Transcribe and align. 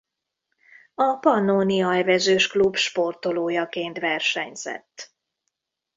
A 0.95 1.13
Pannónia 1.19 1.93
Evezős 1.95 2.47
Klub 2.47 2.75
sportolójaként 2.75 3.99
versenyzett. 3.99 5.13